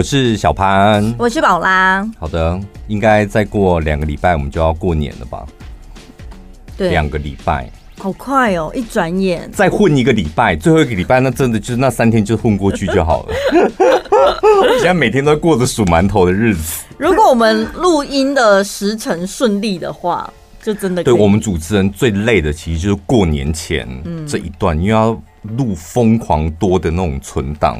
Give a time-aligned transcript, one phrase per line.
[0.00, 2.02] 我是小潘，我是宝拉。
[2.18, 2.58] 好的，
[2.88, 5.44] 应该再过两个礼拜，我们就要过年了吧？
[6.74, 8.72] 对，两个礼拜，好快哦！
[8.74, 13.34] 一转眼，再混一个礼拜，最后一个礼拜，那真的就是那三天就混过去就好了。
[14.80, 16.82] 现在每天都过着数馒头的日子。
[16.96, 20.32] 如果我们录音的时辰顺利的话，
[20.62, 21.04] 就真的。
[21.04, 23.86] 对，我们主持人最累的，其实就是过年前
[24.26, 25.10] 这一段，因为要
[25.42, 27.78] 录疯狂多的那种存档。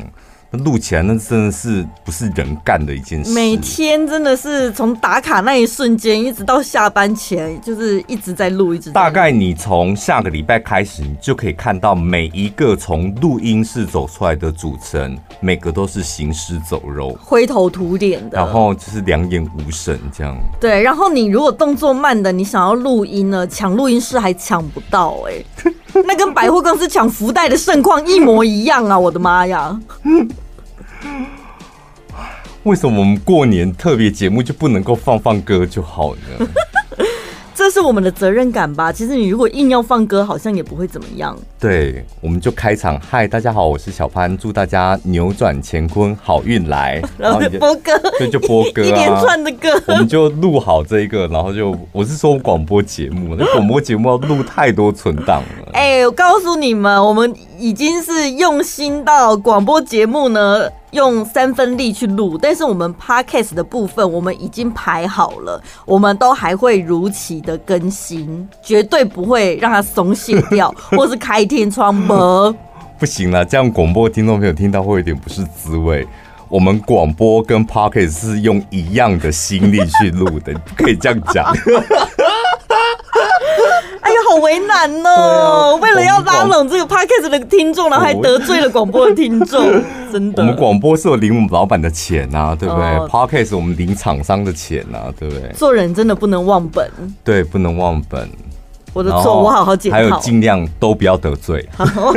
[0.52, 3.32] 录起来那真的是不是人干的一件事。
[3.32, 8.90] 每天真的是从打卡那一瞬间一直到下班前，就是一直在录，一直。
[8.90, 20.36] 大概你从下个礼拜开始，你就可以看到每一个从录音室走出来的主持人，每个都是行尸走肉、灰头土脸的，然后就是两眼无神这样。
[20.60, 25.74] 对，然后你如果动作慢的，你想要录音呢，抢录音室还抢不到哎、欸。
[26.06, 28.98] 那跟百货公司抢福袋的盛况一模一样啊！
[28.98, 29.78] 我的妈呀！
[32.64, 36.46] 为什么我们过年特别节目就不能够放放歌就好呢？
[37.54, 38.90] 这是我们的责任感吧？
[38.90, 41.36] 其实你如果硬要放歌，好像也不会怎么样。
[41.58, 42.98] 对，我们就开场。
[42.98, 47.02] 嗨，大家好，我是小潘，祝大家扭转乾坤，好运来。
[47.18, 49.68] 然后就播歌，对，就播歌啊，一连串的歌。
[49.88, 55.70] 我们就录好这一个，然后就我是说广播节目，那广播节目要录太多存档了。
[55.72, 60.70] 哎、欸，我告诉你们，我们已经是用心到广播节目呢。
[60.92, 72.54] 用三分力去录，但是我们 podcast 的部分我们已经排好了，我们都还会如期的更新，绝对不会让它松懈掉， 或是开天窗门。
[72.98, 76.06] 不行了，这样广播听众朋友听到会有点不是滋味。
[76.48, 81.54] 我们广播跟 podcast 是用一样的心力去录的，不 可以这样讲。
[84.30, 85.74] 好为难哦、喔！
[85.74, 89.60] 啊、为了要拉拢这个 podcast 的听众，然后还得罪了广播的听众，
[90.12, 90.40] 真的。
[90.40, 95.52] 我们广播是有领我们老板的钱呐、啊，对不对、哦、？podcast 我们领厂商的钱呐、啊，对不对？
[95.54, 96.88] 做人真的不能忘本，
[97.24, 98.28] 对，不能忘本。
[98.92, 99.96] 我的错，我好好检讨。
[99.96, 101.68] 还有尽量都不要得罪。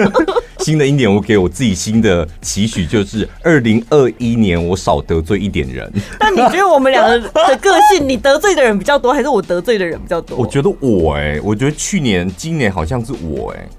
[0.60, 5.92] 新的一年，我给我自己新的期许就是，二零二一年我少得罪一点人。
[6.20, 10.38] 那你觉得我们两个的个性，你得罪的人比较多，还是我得罪的人比较多？
[10.38, 13.70] 我觉得我哎、欸，我觉得去年、今年好像是我哎、欸。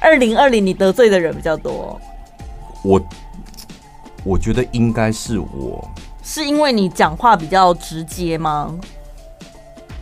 [0.00, 2.00] 二零二零，你得罪的人比较多。
[2.82, 3.00] 我
[4.24, 5.86] 我觉得应该是我，
[6.24, 8.74] 是因为你讲话比较直接吗？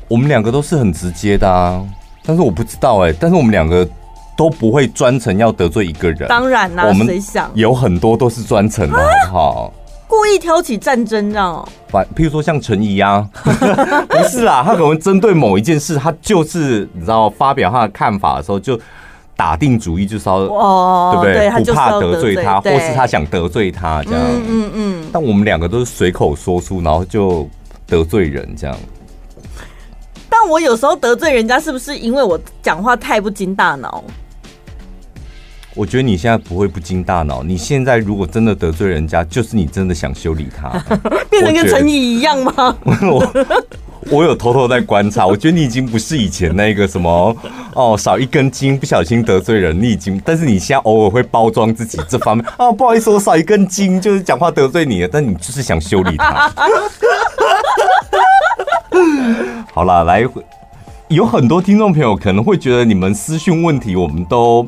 [0.06, 1.84] 我们两个都是很直接的啊。
[2.30, 3.84] 但是我不知道哎、欸，但是我们两个
[4.36, 6.28] 都不会专程要得罪一个人。
[6.28, 9.72] 当然啦、啊，谁想有很多都是专程的，好不好？
[10.06, 11.68] 故意挑起战争这样。
[11.88, 13.28] 反譬如说像陈怡啊，
[14.08, 18.78] 不是啦，他可能针对某一件事，他就是你知道发表他的看法的时候，就
[19.34, 21.50] 打定主意就是要哦，对不对？
[21.50, 24.20] 对不怕得罪他，或是他想得罪他这样。
[24.24, 25.08] 嗯嗯嗯。
[25.12, 27.48] 但我们两个都是随口说出，然后就
[27.88, 28.76] 得罪人这样。
[30.42, 34.02] 但我有时候得罪人家，是不是因为我讲话太不经大脑？
[35.74, 37.42] 我觉得你现在不会不经大脑。
[37.42, 40.70] 你现在如果真的得罪人家，就是你真的想修理他，
[41.28, 42.74] 变成跟陈怡一样吗？
[43.02, 43.32] 我
[44.10, 47.36] 我有偷偷在观察，我觉得你已经不是以前那个什么
[47.74, 56.50] 哦，少一根筋不小心得罪人，你已经，但是你现在偶尔会包装自己这方面 哦，不好意思，我少一根筋，就是讲话得罪你了，但你就是想修理他。
[59.72, 60.24] 好了，来，
[61.08, 64.66] 有很多听众朋友可能会觉得你们私讯问题，我们都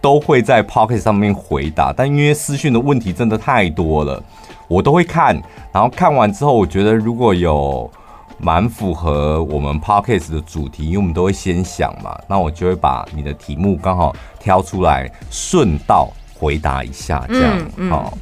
[0.00, 4.22] 都会在 Podcast 上面回答，但因为私讯的问题真的太多了，
[4.68, 5.40] 我都会看，
[5.72, 7.90] 然后看完之后，我觉得如果有
[8.38, 18.18] 蛮符合我们 Pocket 的主题，因为我们都会先想嘛，那我就会把你的题目刚好挑出来，顺道回答一下，这样，好、嗯嗯，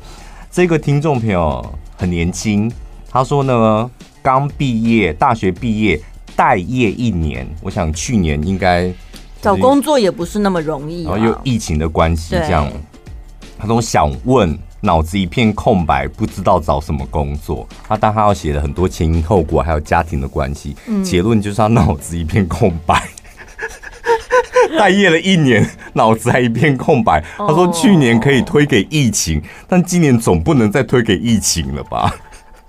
[0.51, 1.65] 这个听众朋友
[1.97, 2.71] 很年轻，
[3.11, 3.91] 他说呢。
[4.23, 6.01] 刚毕业，大学毕业，
[6.37, 7.47] 待业一年。
[7.61, 8.91] 我想去年应该
[9.41, 12.71] 找工作也不是那么容易，然后又疫情的关系，这样。
[13.59, 17.69] 他说想问，脑子一片空白，不知道找什么工作。
[17.87, 23.03] 他但他要写了很多前因后果，还有家庭的关系，结论就是他脑子一片空白。
[24.79, 27.23] 待业了一年，脑子还一片空白。
[27.37, 32.15] 他说去年可以推给疫情，但今年总不能再推给疫情了吧？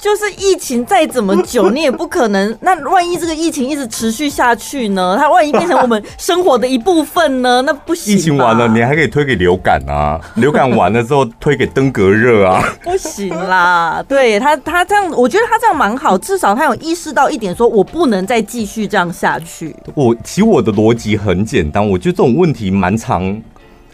[0.03, 2.57] 就是疫情再怎么久， 你也不可能。
[2.59, 5.15] 那万一这个疫情一直持续下去呢？
[5.17, 7.61] 它万一变成我们生活的一部分呢？
[7.61, 8.13] 那不行。
[8.13, 10.19] 疫情完了，你还可以推给流感啊。
[10.35, 12.61] 流感完了之后，推给登革热啊。
[12.83, 19.73] 不行啦，对他，他这样，我觉得他这样蛮好，至少他有意识到一点，说我不能再继续这样下去。
[19.95, 23.41] 我其实我的逻辑很简单，我觉得这种问题蛮常。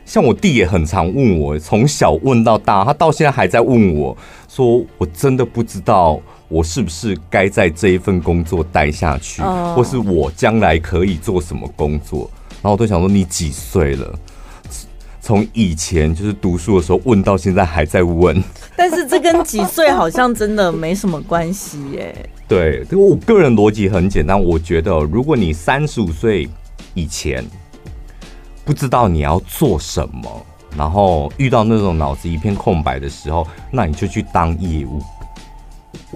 [0.10, 4.18] 像我弟也很常问我，从小问到大，他到现在还在问我，
[4.48, 9.44] 说我真的不知道我是不是该在这一份工作待下去，
[9.76, 12.28] 或是我将来可以做什么工作。
[12.54, 14.12] 然后我都想说，你几岁了？
[15.22, 18.44] 从以前就是读书的时候问到现在还在问。
[18.76, 22.30] 但是这跟几岁好像真的没什么关系耶。
[22.50, 26.50] 对，我个人逻辑很简单，我觉得如果你三十五岁
[26.96, 27.46] 以前。
[28.70, 30.46] 不知道你要做什么，
[30.78, 35.02] 然后遇到那种脑子一片空白的时候，那你就去当业务。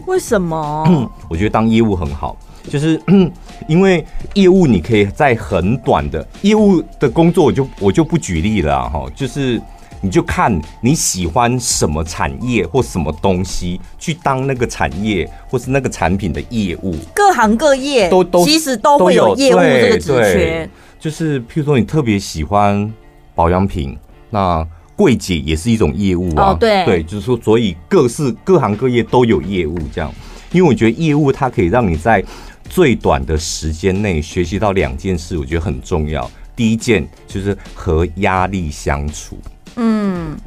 [0.05, 1.11] 为什么？
[1.27, 2.37] 我觉得当业务很好，
[2.69, 3.01] 就是
[3.67, 4.05] 因为
[4.35, 9.59] 业务你可以在很短的业务的工作，我就我就不举例了哈，就是
[9.99, 16.95] 你就看你喜欢什么产业或什么东西，去当那个产业或是那个产品的业务。
[17.15, 20.69] 各行各业都都其实都会有业务这个职缺。
[21.03, 22.89] 就是，譬如说，你特别喜欢
[23.35, 23.93] 保养品，
[24.29, 24.65] 那
[24.95, 26.51] 柜姐也是一种业务啊。
[26.51, 30.09] 哦，对，对，就是说，所以各式各行各业都有业务这样。
[30.53, 32.23] 因为我觉得业务它可以让你在
[32.69, 36.31] 最短的时间内学习到两件事，我觉得很重要。
[36.55, 39.37] 第一件就是和压力相处。
[39.75, 40.37] 嗯，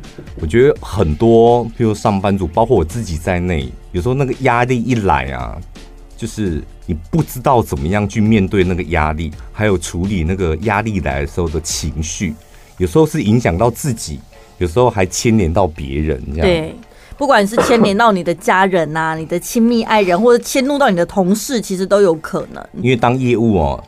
[0.41, 5.61] 我觉得很多，譬如上班族，包括我自己在内，有时候那个压力一来啊。
[6.17, 12.35] 就是你不知道怎么样去面对那个压力，还有处理那个压力来的时候的情绪，
[12.79, 14.19] 有时候是影响到自己，
[14.57, 16.23] 有时候还牵连到别人。
[16.33, 16.75] 这样对，
[17.19, 22.65] 不管是牵连到你的家人呐、啊、你的亲密爱人，或者迁怒到你的同事，其实都有可能。
[22.81, 23.85] 因为当业务哦，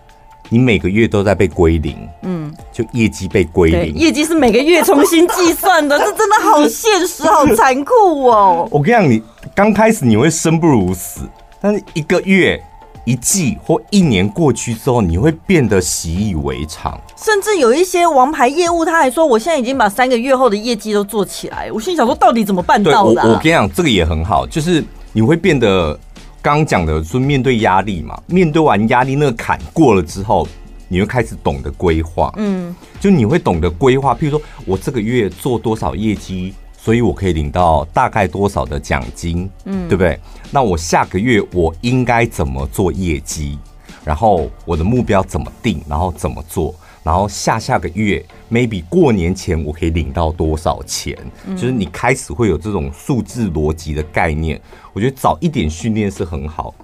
[0.50, 8.68] 你每个月都在被归零，嗯，就业绩被归零，业绩是每个月重新计算的，这真的好现实，好残酷哦。
[8.72, 9.22] 我跟你讲，你
[9.54, 11.22] 刚开始你会生不如死。
[11.60, 12.62] 但是一个月、
[13.04, 17.00] 一季或一年过去之后，你会变得习以为常。
[17.16, 25.98] 甚至有一些王牌业务，他还说：“我现在已经把三个月后的业绩都做起来。”我心里想说：“到底怎么办到的啊？”我我跟你讲，这个也很好，就是你会变得
[26.40, 30.46] 刚刚讲的，说面对压力嘛，面对完压力那个坎过了之后，
[30.86, 32.32] 你会开始懂得规划。
[32.36, 36.54] 嗯，就你会懂得规划，譬如说我这个月做多少业绩。
[36.80, 40.18] 所以我可以领到大概多少的奖金，嗯，对不对？
[40.52, 43.58] 那我下个月我应该怎么做业绩？
[44.04, 45.82] 然后我的目标怎么定？
[45.88, 46.74] 然后怎么做？
[47.02, 51.16] 然后下下个月 maybe 过年前我可以领到多少钱？
[51.50, 54.60] 就是你开始会有这种数字逻辑的概念。
[54.92, 56.74] 我觉得早一点训练是很好。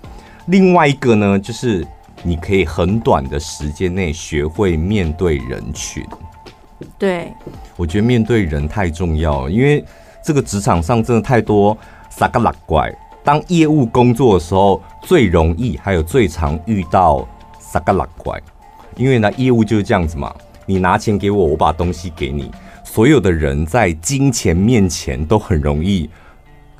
[0.46, 1.86] 另外一个呢，就是
[2.22, 6.04] 你可以很短的时间内学会面对人群。
[6.98, 7.32] 对，
[7.76, 9.84] 我觉得面对人太重要，因为
[10.22, 11.76] 这个职场上真的太多
[12.10, 12.92] 傻个拉怪。
[13.22, 17.26] 当业务工作的时候，最容易还有最常遇到
[17.58, 18.40] 傻个拉怪，
[18.96, 20.34] 因为呢，业务就是这样子嘛，
[20.66, 22.50] 你拿钱给我，我把东西给你，
[22.84, 26.08] 所有的人在金钱面前都很容易。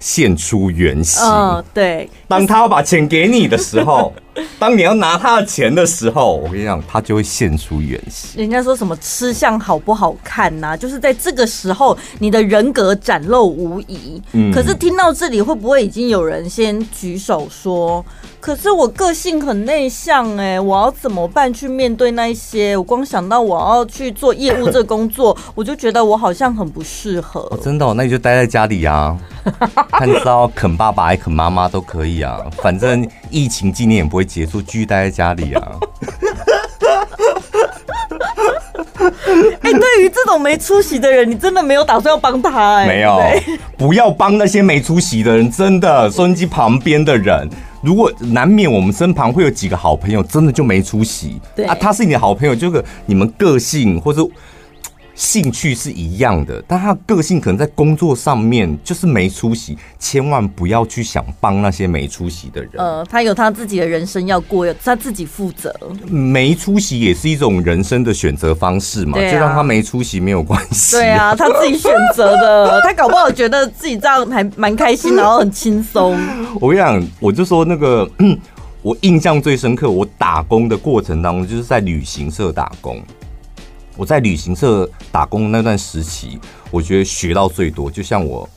[0.04, 1.24] 现出原形。
[1.24, 2.10] 嗯，对。
[2.28, 4.12] 当他要把钱给你的时候，
[4.60, 8.38] 当你要拿他的钱的时候，我跟你讲，他就会现出原形。
[8.38, 10.76] 人家说什么吃相好不好看呐、啊？
[10.76, 14.20] 就是在这个时候，你的人格展露无遗。
[14.32, 14.52] 嗯。
[14.52, 18.04] 可是听到这里，会不会已经有人先举手说？
[18.40, 22.76] 可是我个性很内向哎，我要怎么办去面对那一些？
[22.76, 27.40] 我光想到我要去做业务这个工作，我就觉得我好像很不适合。
[27.50, 27.94] 哦，真的哦？
[27.96, 29.16] 那你就待在家里啊，
[29.90, 35.72] 看到啃爸爸还啃妈妈都可以啊，反正疫情今年也不会结束，继续待在家里啊。
[39.60, 42.86] 哎，对于这种没出息的人，你真的没有打算要帮他哎？
[42.86, 43.20] 没有，
[43.76, 47.48] 不要帮那些没出息的人，真的，收音机旁边的人。
[47.82, 51.40] 如果难免我们身旁会有几个好朋友，真的就没出息。
[51.54, 54.26] 对啊，他是你的好朋友，就是你们个性或者。
[55.14, 62.72] 兴趣是一样的，但他的个性可能在工作上面就是没出息，千万不要去想帮那些没出息的人。
[62.78, 65.72] 呃，他有他自己的人生要过，有他自己负责。
[66.08, 70.96] 没出息也是一种人生的选择方式嘛，啊、就让他没出息没有关系。
[70.96, 76.18] 对啊， 他自己选择的，他搞不好觉得自己这样还蛮开心，然后很轻松。
[76.60, 78.10] 我跟你讲，我就说那个，
[78.82, 83.00] 我印象最深刻，我打工的过程当中就是在旅行社打工。
[83.96, 86.38] 我在旅行社打工那段时期，
[86.70, 87.90] 我觉得学到最多。
[87.90, 88.48] 就像我，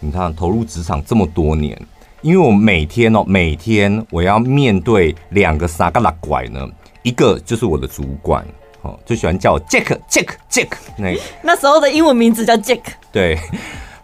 [0.00, 1.80] 你看投入职场这么多年，
[2.22, 6.68] 因为我每天哦，每天我要面对两个三个拉拐呢，
[7.02, 8.46] 一个就是我的主管，
[8.82, 11.20] 哦，就喜欢叫我 Jack Jack Jack 那个。
[11.42, 12.82] 那时候的英文名字叫 Jack。
[13.12, 13.38] 对。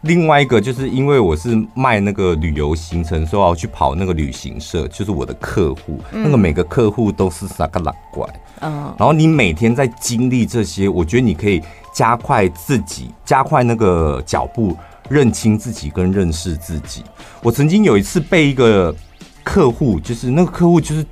[0.03, 8.27] 另外一个就是因为我是卖那个旅游行程，说要去跑那个旅行社，就是我的客户，那个每个客户都是三个拉怪。
[8.63, 11.61] 嗯，然后你每天在经历这些，我觉得你可以
[11.93, 14.77] 加快自己，加快那个脚步，
[15.09, 17.03] 认清自己跟认识自己。
[17.43, 18.95] 我曾经有一次被一个
[19.43, 21.05] 客户，就是那个客户，就是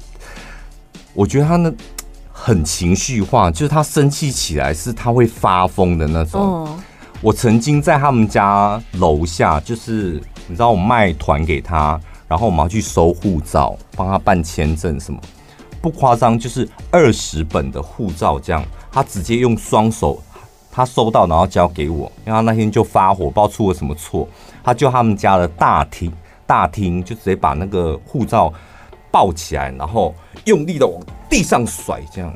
[1.13, 1.73] 我觉得他呢
[2.33, 6.41] 很情绪化，就是他生气起来是他会发疯的那种。
[6.41, 6.79] 哦，
[7.21, 15.21] 我曾经在他们家楼下，就是你知道我卖团给他，然后我们要去收护照，帮他办签证什么，
[15.81, 20.21] 不夸张，就是二十本的护照这样，他直接用双手。
[20.73, 24.27] 他收到，然后交给我，因为他那天就发火，不知道出了什么错，
[24.63, 26.13] 他就他们家的大厅，
[26.47, 28.53] 大厅就直接把那个护照
[29.11, 32.33] 抱起来，然后用力的往地上甩，这样，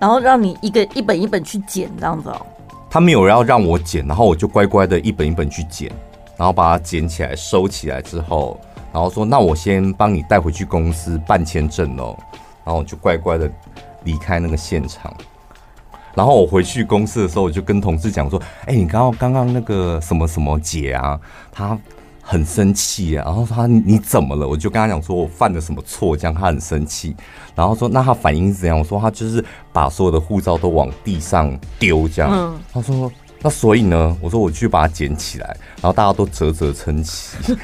[0.00, 2.46] 然后让你一个一本一本去捡，这样子哦。
[2.88, 5.92] 他没有要让我捡，然后我就乖乖的一本一本去捡，
[6.38, 8.58] 然后把它捡起来收起来之后，
[8.96, 12.16] 然后说：“那我先帮你带回去公司办签证哦。”
[12.64, 13.46] 然后我就乖乖的
[14.04, 15.14] 离开那个现场。
[16.14, 21.20] 然后我回去公司的时候，我就跟同事讲说：“哎，你刚刚刚刚那个什么什么姐啊，
[21.52, 21.78] 她
[22.22, 23.24] 很生气啊。
[23.26, 24.48] 然后她你怎么了？
[24.48, 27.14] 我就跟她讲说我犯了什么错，这样她很生气。
[27.54, 28.78] 然后说那她反应是怎样？
[28.78, 32.58] 我说她就是把所有的护照都往地上丢，这样。
[32.72, 33.12] 她说
[33.42, 34.16] 那所以呢？
[34.22, 35.46] 我说我去把它捡起来。
[35.82, 37.36] 然后大家都啧啧称奇。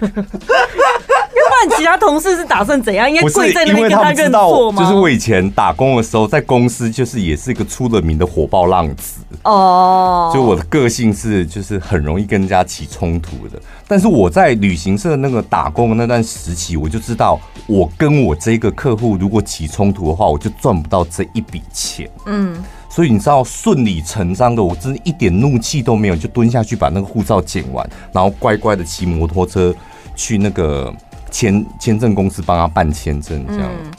[1.71, 3.09] 其他同事是打算怎样？
[3.11, 4.83] 应该跪在那边跟他认错吗？
[4.83, 10.31] 就是我以前打工的时候，在公司就是也是一个出了名的火爆浪子哦。
[10.35, 13.61] 就我的个性是就是很容易跟人家起冲突的。
[13.87, 22.09] 但是我在旅行社那个打工的那段时期，我就知道我跟我这个客户如果起冲突的话，我就赚不到这一笔钱。
[22.27, 29.75] 嗯，所以你知道顺理成章的，我真的一点怒气都没有，就蹲下去把那个护照剪完，然后乖乖的骑摩托车
[30.17, 30.93] 去那个。
[31.33, 33.91] 签签证公司帮他办签证，这样、嗯。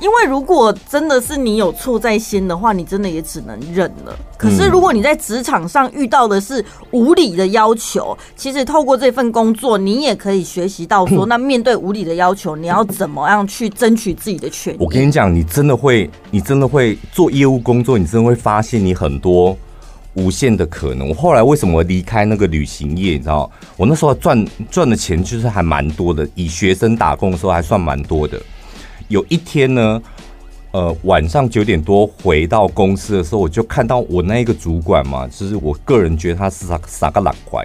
[0.00, 4.16] 因为如果真的是你有错在先的话，你真的也只能忍了。
[4.38, 14.78] 可是如果你在职场上遇到的是无理的要求，其实透过这份工作，你也可以学习到说， 那面对无理的要求，你要怎么样去争取自己的权益？
[14.80, 19.54] 我跟你讲，你真的会，你真的会做业务工作，你真的会发现你很多。
[20.14, 21.08] 无限的可能。
[21.08, 23.12] 我后来为什么离开那个旅行业？
[23.12, 28.40] 你知道，我那时候赚赚的钱就是还蛮多的，以学生打工的时候还算蛮多的。
[29.08, 30.02] 有一天呢，
[30.72, 37.64] 呃，晚上九点多回到公司的时候，我就看到我那一个主管嘛，就是我个人觉得他是傻傻个懒怪，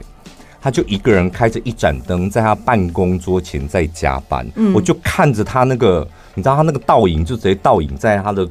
[0.62, 4.48] 他就一个人开着一盏灯在他办公桌前在加班。
[4.56, 8.48] 嗯，我就看着他那个，你知道他那个倒影就直接倒影在他的。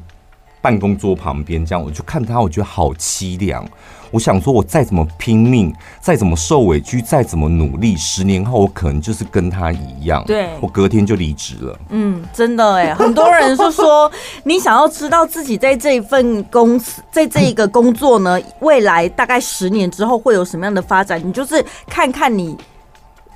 [0.64, 3.62] 办公桌旁边，这样我就看他，我觉得好凄凉。
[4.10, 10.24] 我想说，我再怎么拼命，再怎么受委屈，再怎么努力，十年后我可能就是跟他一样。
[10.24, 11.78] 对，我隔天就离职了。
[11.90, 14.10] 嗯，真的哎， 很多人是说，
[14.44, 21.20] 你想要知道自己在这一份公司，在这一个工作呢，未来大概十年之后会有什么样的发展？
[21.22, 22.56] 你就是看看你。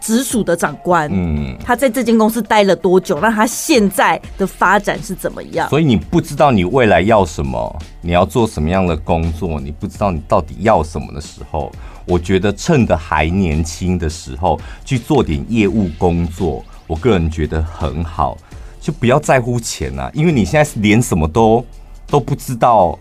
[0.00, 3.18] 直属的长官，嗯，他在这间公司待了多久？
[3.20, 5.68] 那他现在的发展是怎么样？
[5.68, 11.70] 所以你不知道你未来要什么，你要做什么样的工作，你不知道你到底要什么的时候，
[12.06, 18.36] 我觉得趁着还年轻的时候去做点业务工作，我个人觉得很好，
[18.80, 21.64] 就不要在乎钱啊，因为你现在是连什么都
[22.06, 22.98] 都不知道，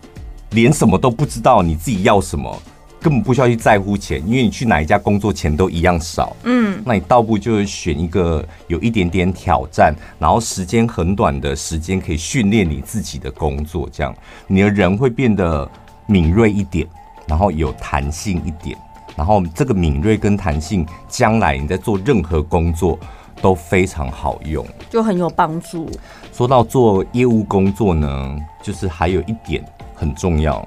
[0.50, 2.60] 连什么都不知道你自己要什么。
[3.00, 6.36] 根本不需要去在乎钱，因为你去哪一家工作钱都一样少。
[6.42, 14.14] 嗯，那你倒不就是选一个有一点点挑战，然后时间很短的时间可以训练你自己的工作，这样
[14.46, 15.70] 你的人会变得
[16.06, 16.86] 敏锐一点，
[17.26, 18.76] 然后有弹性一点，
[19.16, 22.98] 然后这个敏锐跟弹性，将来你在做任何工作
[23.40, 25.88] 都非常好用，就很有帮助。
[26.32, 29.64] 说到做业务工作呢，就是还有一点
[29.94, 30.66] 很重要。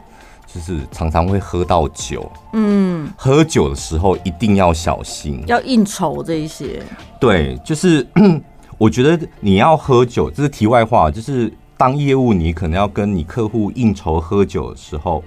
[0.54, 6.84] 就是常常会喝到酒，嗯，喝酒的时候一定要小心，要应酬这一些。
[7.20, 8.06] 对，就是
[8.78, 11.10] 我觉得你要喝酒，这是题外话。
[11.10, 15.24] 就是当业务，你可能要跟你客户应酬喝酒的时候，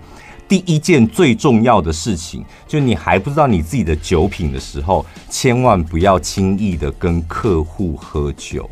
[0.46, 8.68] 第一件最重要的事情，就是你还不知道你自己的酒品的时候，千万不要轻易的跟客户喝酒。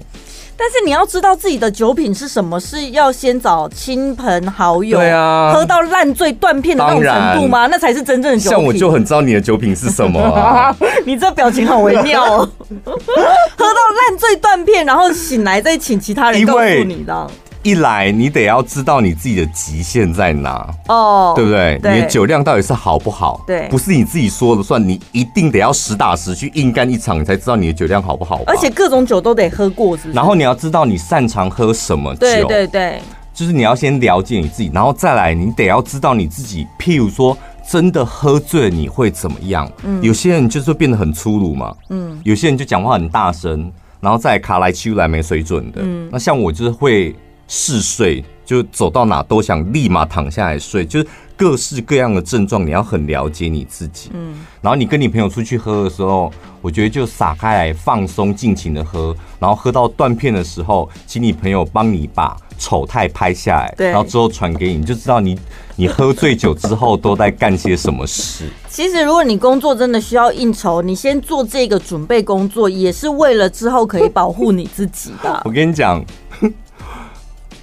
[0.65, 7.67] 但是你要知道自己的酒品是什么，是要先找亲朋好友，对啊，喝到烂醉断片的那种程度吗？
[7.67, 8.51] 那才是真正的酒品。
[8.51, 10.73] 像我就很知道你的酒品是什么啊，
[11.05, 12.49] 你这表情好微妙哦，
[12.87, 17.27] 喝到烂醉断片，然后醒来再请其他人告诉你的。
[17.63, 21.79] 一来，你得要知道你自己的极限在哪哦，oh, 对不对？
[21.81, 23.41] 对，你的酒量到底是好不好？
[23.47, 28.41] 对，不是你自己说了算，你一定得要实打实去硬干一场，你才知道你的酒量好不好。
[28.47, 30.15] 而且各种酒都得喝过，是不是？
[30.15, 33.01] 然后你要知道你擅长喝什么酒，对对对，
[33.33, 37.37] 就是你要先了解你自己，然后再来，你得要知道你自己，譬如说
[37.71, 39.71] 真的喝醉你会怎么样？
[39.85, 47.15] 嗯，有些人就是会变得很粗鲁嘛，嗯，有些人就讲话很大声，然后再卡来欺负来没水准的，嗯，那像我就是会
[47.49, 51.07] 嗜睡，就走到哪都想立马躺下来睡，就是
[51.37, 62.37] 各式各样的症状，你要很了解你自己，嗯，然后你跟你朋友出去喝的时候，我觉得就撒开来放松，尽情的喝，然后喝到断片的时候，请你朋友帮你把。
[62.59, 65.37] 丑态拍下来，然后之后传给你，你就知道你
[65.75, 68.49] 你喝醉酒之后都在干些什么事。
[68.71, 75.43] 其实，如果你工作真的需要应酬，你先做这个准备工作，也是为了之后可以保护你自己的。
[75.45, 76.01] 我跟你讲，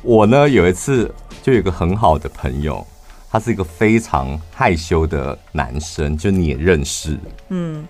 [0.02, 2.86] 我呢有一次就有一个很好的朋友，
[3.32, 7.18] 他是一个非常害羞的男生，就你也认识，
[7.50, 7.88] 嗯。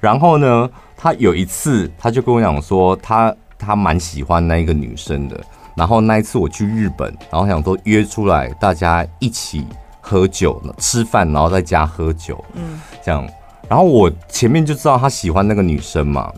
[0.00, 5.38] 然后呢，他有一次他就跟我讲说，他他蛮喜欢那一个女生的。
[5.76, 9.64] 然后那一次我去日本，然后想说约出来大家一起
[10.00, 13.26] 喝酒、吃饭，然后在家喝酒，嗯，这样。
[13.68, 16.32] 然后我前面就知道他喜欢那个女生嘛。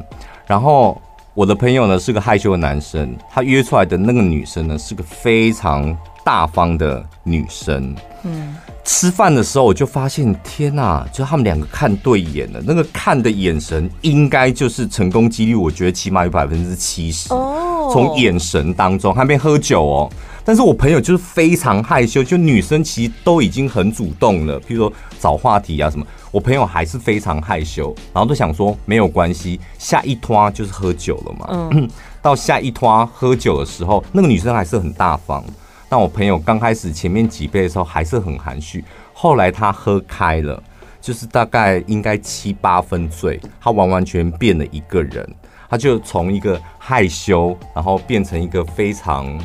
[0.47, 1.00] 然后
[1.34, 8.54] 我的朋友呢是个害羞的男生，他约出来的那个女生呢是个非常大方的女生，嗯。
[8.84, 17.88] 吃饭的时候我就发现，天哪，就他们两个看对眼了，那个看的眼神应该就是成功几率，我觉得起码有百分之七十哦。
[17.92, 20.10] 从眼神当中，还没喝酒哦。
[20.44, 31.46] 但是我朋友就是非常害羞，就女生其实都已经很主动了，譬如说找话题啊什么，我朋友还是非常害羞，然后都想说没有关系，下一摊就是喝酒了嘛。
[31.50, 31.88] 嗯，
[32.20, 35.44] 到下一摊喝酒的时候，那个女生还是很大方。
[35.88, 40.60] 但我朋友刚开始前面几杯的时候还是很含蓄，后来他喝开了，
[41.02, 45.28] 就是大概应该七八分醉，他完完全变了一个人。
[45.68, 49.38] 他就从一个害羞，然后变成一个非常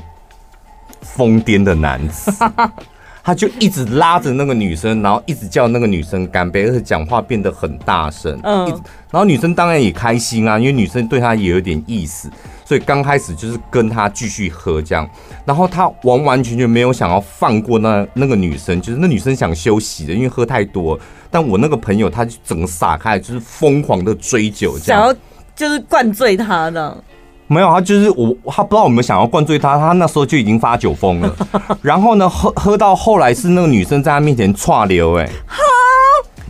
[1.02, 2.32] 疯癫的男子。
[3.28, 8.40] 他就一直拉着那个女生，然后一直叫那个女生干杯，而且讲话变得很大声。
[8.42, 8.66] 嗯，
[9.12, 12.32] 然后女生当然也开心啊，因为女生对他也有点意思，
[12.64, 15.06] 所以刚开始就是跟他继续喝这样。
[15.44, 20.98] 然后他完完全全没有想要放过那那个女生，就是那女生想休息的，因为喝太多。
[21.30, 25.14] 但我那个朋友他就整个撒开，就是疯狂的追酒这样。
[25.54, 27.04] 就是灌醉他的，
[27.48, 31.36] 没有，他就是我，他不知道我没有想要灌醉他，他那时候就已经发酒疯了。
[31.82, 35.30] 然后呢，喝喝到后来是那个女生在他面前剉流，哎，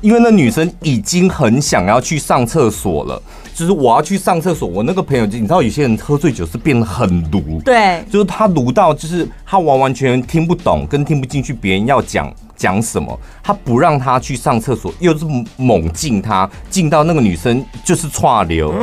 [0.02, 3.22] 因为那女生已经很想要去上厕所了，
[3.54, 4.68] 就是我要去上厕所。
[4.68, 12.34] 我那个朋友，你知道有些人喝醉酒是变得很毒，对，就是他毒到就是他完完全全听不懂跟听不进去别人要讲。
[12.58, 13.18] 讲什么？
[13.42, 18.74] 他不让他去上厕所，又是猛进他，进到那个女生就是串流，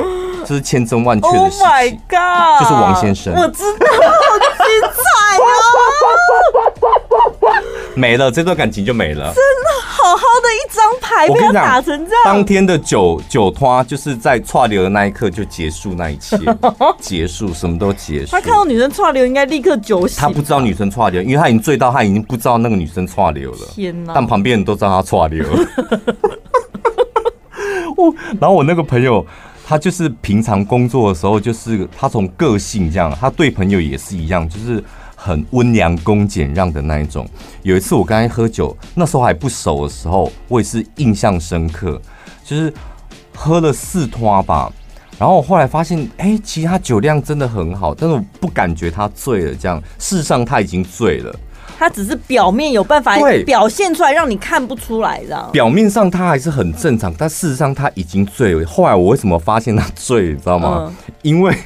[0.46, 1.66] 这是千真万确的事情。
[1.66, 2.62] Oh my god！
[2.62, 4.96] 就是王先生，我知道，好精彩
[5.36, 5.44] 哦！
[7.94, 9.32] 没了，这段感情就没了。
[11.14, 12.22] 牌被他打成这样。
[12.24, 16.36] 当天的酒酒托就是在串流的那一刻就结束那一切，
[17.00, 18.32] 结束，什么都结束。
[18.32, 20.18] 他看到女生串流，应该立刻酒醒。
[20.20, 23.58] 他不知道女生串流，因为他已经醉到他已经不知道那个女生串流了。
[23.74, 24.12] 天哪！
[24.14, 25.46] 但旁边人都知道他串流。
[27.96, 29.24] 我， 然后我那个朋友，
[29.66, 34.82] 他就是平常工作的时候，就是他从个性这样，他对朋友也是一样，就是。
[35.24, 37.26] 很温良恭俭让的那一种。
[37.62, 41.98] 有一次我刚才喝酒，那时候还不熟的时候，我也是印象深刻，
[42.44, 42.70] 就是
[43.34, 44.70] 喝了四拖吧。
[45.18, 49.54] 然后我后来发现，哎，其实他酒量真的很好，但是我不感觉他醉了。
[49.54, 51.34] 这样，事实上他已经醉了。
[51.78, 55.50] 他只是表面有办法表现出来，让你看不出来，这样。
[55.50, 58.66] 表面上他还是很正常，但事实上他已经醉了。
[58.66, 60.84] 后来我为什么发现他醉，你知道吗？
[60.86, 61.56] 嗯、因为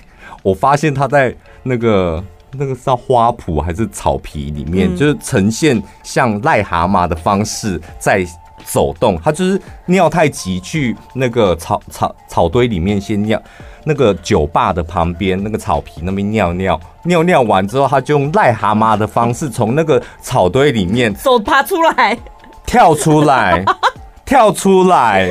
[0.44, 2.22] 我发现他在那个。
[2.58, 8.26] 那个是叫花圃还是草皮里面，就是呈现像癞蛤蟆的方式在
[8.64, 9.18] 走动。
[9.22, 13.40] 它就是尿太急，去那个草草草堆里面先尿，
[13.84, 22.18] 那个酒吧的旁边那个草皮那边尿尿，尿尿完之后，他就用癞蛤蟆的方式从那个草堆里面走爬出来，
[22.66, 23.64] 跳出来。
[24.28, 25.26] 跳出来，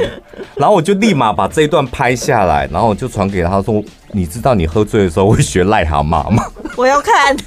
[0.56, 3.82] 然后我就立马把这一段拍下来，然后我就传给他说
[4.12, 6.44] ：“你知道你喝醉的时候会学癞蛤蟆吗？”
[6.76, 7.38] 我要看。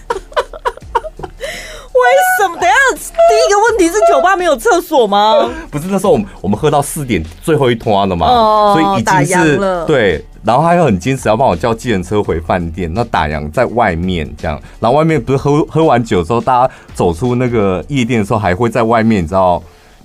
[1.93, 2.07] 为
[2.39, 2.57] 什么？
[2.57, 5.51] 等一下，第一个问题是酒吧没有厕所吗？
[5.73, 10.25] 不是，那时候我们我们喝到四点最后一摊了嘛，哦，所以已经是对。
[10.43, 14.59] 然后他又很坚持要帮我叫计程车回饭店，那打烊在外面这样。
[14.79, 19.61] 然后外面不是喝喝完酒之后，大家走出那个夜店的时候，还会在外面，你知道？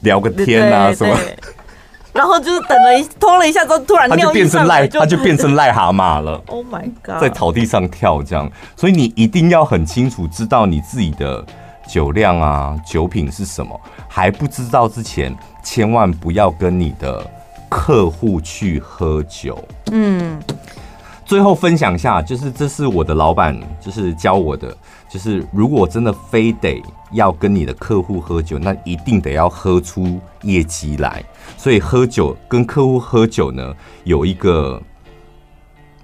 [0.05, 1.17] 聊个天啊什么，
[2.13, 6.41] 然后就是等了一拖了一下之后，突然他就变成癞，他就变成癞蛤蟆了。
[6.47, 11.45] Oh my god，在草地上跳这样，所以你一定要很清楚知道你自己的
[11.89, 17.21] 酒量啊、酒品是什么，还不知道之前，千万不要跟你的
[17.67, 19.61] 客户去喝酒。
[19.91, 20.39] 嗯，
[21.25, 24.73] 最后分享一下，就是这是我的老板就是教我的，
[25.09, 26.81] 就是如果真的非得
[27.15, 31.23] 要跟你的客户喝酒，那一定得要喝出业绩来。
[31.58, 34.82] 所以喝酒跟客户喝酒呢，有一个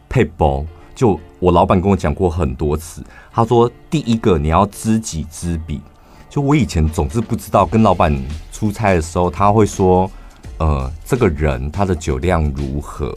[0.09, 3.03] 撇步，就我老板跟我讲过很多次。
[3.31, 5.79] 他说：“第一个你要知己知彼。”
[6.29, 8.13] 就我以前总是不知道，跟老板
[8.51, 10.09] 出差的时候，他会说
[10.59, 13.13] ：“呃，这个人他的酒量如何？”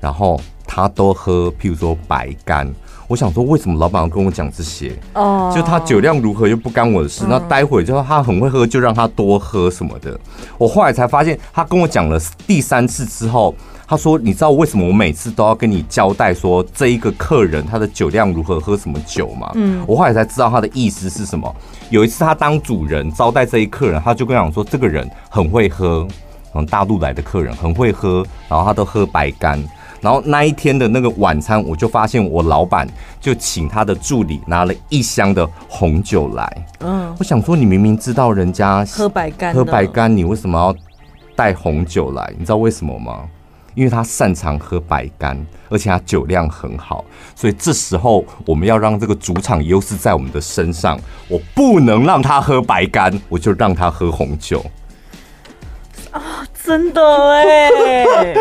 [0.00, 2.72] 然后他都喝，譬如说白干。
[3.08, 4.96] 我想说，为什么老板要跟我讲这些？
[5.14, 7.24] 哦，就他酒量如何又不干我的事。
[7.28, 10.16] 那待会就说他很会喝，就让他多喝什么的。
[10.56, 13.52] 我后来才发现，他跟我讲了第三次之后。
[13.90, 21.56] 他说：“你知道为什么我每次都要跟你交代说这一个客人他的酒量如何，喝什么酒吗？”嗯，我后来才知道他的意思是什么。
[21.88, 26.06] 有一次他当主人招待这一客人，他就跟我讲说：“这个人很会喝，
[26.52, 29.58] 从大陆来的客人很会喝，然后他都喝白干。”
[30.00, 32.86] 然后那一天的那个晚餐，我就发现我老板
[33.20, 36.66] 就请他的助理拿了一箱的红酒来。
[36.80, 40.74] 嗯，我想说，你明明知道人家喝白干，喝白干，你为什么要
[41.34, 42.32] 带红酒来？
[42.38, 43.24] 你知道为什么吗？
[43.74, 47.04] 因为他擅长喝白干，而且他酒量很好，
[47.36, 50.98] 所以这时候我们要让这个主场优势在我们的身上。
[51.28, 54.64] 我不能让他喝白干，我就让他喝红酒。
[56.10, 58.34] 啊，真的哎！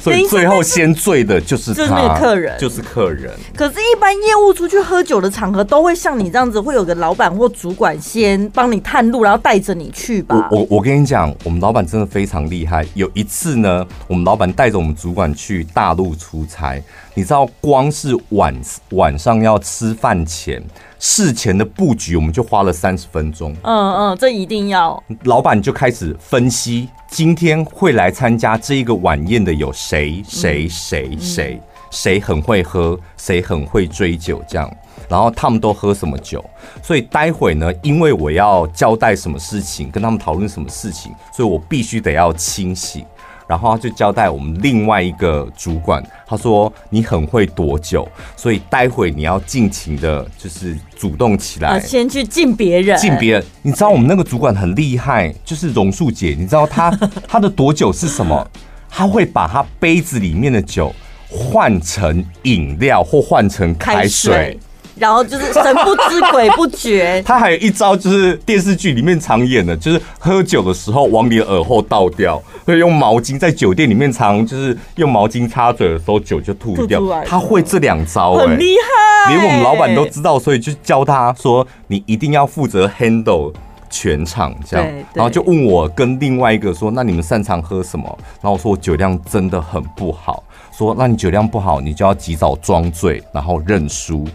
[0.00, 3.32] 所以最后先醉的就是他，就是那个客人，就是客人。
[3.56, 10.48] 可是，一般业务出去喝酒的场合，都会像你这样子，会有个老板或主管先帮你探路，然后带着你去吧。
[10.50, 12.86] 我我我跟你讲，我们老板真的非常厉害。
[12.94, 16.82] 有一次呢，我们老板带着我们主管去大陆出差，
[17.14, 18.54] 你知道，光是晚
[18.90, 20.62] 晚上要吃饭前。
[21.04, 23.52] 事前的布局，我们就花了三十分钟。
[23.64, 25.02] 嗯嗯，这一定要。
[25.24, 31.60] 老板就开始分析，今天会来参加这一个晚宴的有谁谁谁谁，
[31.90, 34.72] 谁很会喝，谁很会追酒，这样。
[35.08, 36.42] 然后他们都喝什么酒？
[36.84, 43.04] 所以待会呢，因为我要交代什么事情，跟他们讨论什么事情，所以我必须得要清醒。
[43.52, 53.44] 然后他就交代我们另外一个主管，他说：“你很会躲酒，所以待会你要尽情的，就是主动起来，先去敬别人，敬别人。
[53.60, 56.90] 你知道我们那个主管很厉害，就是榕树姐，你知道她
[57.28, 58.50] 她的躲酒是什么？
[58.88, 60.90] 她会把她杯子里面的酒
[61.28, 64.58] 换成饮料或换成开水。”
[65.02, 67.20] 然后就是神不知鬼不觉。
[67.26, 77.02] 他还有一招，就是电视剧里面常演的，就是喝酒的时候往你的耳后倒掉，会用毛巾在酒店里面常就是用毛巾擦嘴的时候酒就吐掉。
[77.26, 78.76] 他会这两招，很厉
[79.26, 83.52] 害，连我们老板都知道，所以就教他说，你一定要负责 handle
[83.90, 84.86] 全场这样。
[85.12, 88.06] 然后就问我跟另外一个说，那你们擅长喝什么？
[88.40, 90.44] 然后我说我酒量真的很不好。
[90.78, 94.26] 说那你酒量不好，你就要及早装醉，然后认输。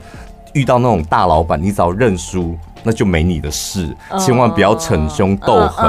[0.54, 5.86] 遇到那种大老板，你只要认输，那就没你的事，千万不要逞凶斗狠，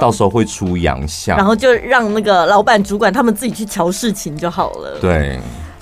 [0.00, 1.36] 到时候会出洋相。
[1.36, 4.98] 然后就让那个老板、主管他们自己去瞧事情就好了。
[5.00, 5.38] 对，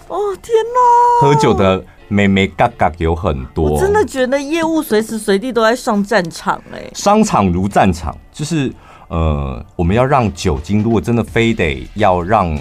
[0.08, 6.82] 哦天哪，喝酒的眉眉嘎嘎有很多，我真的觉得业务随时随地都在上战场哎。
[6.94, 8.72] 商场如战场，就是
[9.08, 12.58] 呃，我们要让酒精，如果真的非得要让。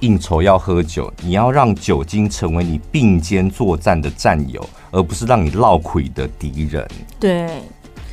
[0.00, 6.86] 应酬要喝酒，你要让酒精成为你并肩作战的战友，而不是让你落亏的敌人。
[7.18, 7.48] 对，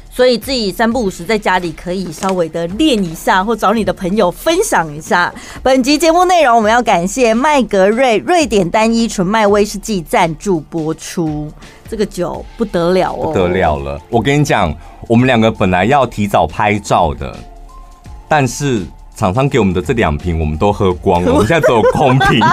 [0.10, 5.34] 所以自己三不五时在家里可以稍微的练一下，或找你的朋友分享一下。
[5.64, 11.50] 本集节目内容，我们要感谢麦格瑞瑞典单一纯麦威士忌赞助播出。
[11.90, 14.02] 这个酒不得了哦，不得了了！
[14.10, 14.76] 我跟你讲，
[15.08, 17.34] 我们两个本来要提早拍照的，
[18.28, 18.86] 但是。
[19.18, 22.40] 厂商给我们的这两瓶，我们都喝光了， 我们现在只有空瓶。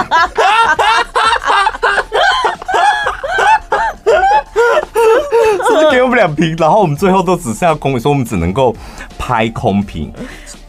[5.67, 8.75] 是给我们两瓶，然后我们最后都只剩下空瓶，所以我们只能够
[9.17, 10.11] 拍空瓶。